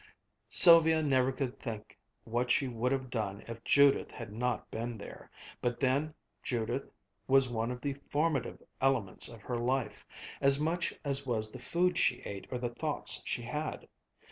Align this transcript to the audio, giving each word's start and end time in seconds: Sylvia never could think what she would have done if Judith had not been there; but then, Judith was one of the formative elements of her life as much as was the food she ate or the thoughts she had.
Sylvia 0.49 1.03
never 1.03 1.31
could 1.31 1.59
think 1.59 1.95
what 2.23 2.49
she 2.49 2.67
would 2.67 2.91
have 2.91 3.11
done 3.11 3.43
if 3.47 3.63
Judith 3.63 4.09
had 4.09 4.33
not 4.33 4.71
been 4.71 4.97
there; 4.97 5.29
but 5.61 5.79
then, 5.79 6.15
Judith 6.41 6.89
was 7.27 7.47
one 7.51 7.69
of 7.69 7.81
the 7.81 7.93
formative 8.09 8.63
elements 8.81 9.29
of 9.29 9.43
her 9.43 9.59
life 9.59 10.03
as 10.41 10.59
much 10.59 10.91
as 11.05 11.27
was 11.27 11.51
the 11.51 11.59
food 11.59 11.99
she 11.99 12.19
ate 12.21 12.47
or 12.49 12.57
the 12.57 12.69
thoughts 12.73 13.21
she 13.27 13.43
had. 13.43 13.87